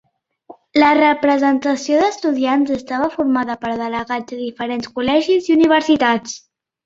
[0.83, 6.35] La representació dels estudiants estava formada per delegats de diferents col·legis i universitats.